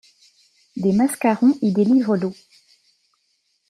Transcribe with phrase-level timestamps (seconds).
[0.77, 2.33] Des mascarons y délivrent l'eau.